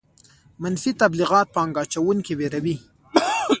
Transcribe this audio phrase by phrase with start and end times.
[0.61, 2.75] منفي تبلیغات پانګه اچوونکي ویروي.